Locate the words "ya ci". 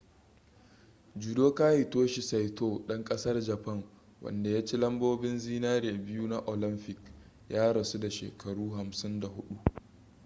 4.49-4.77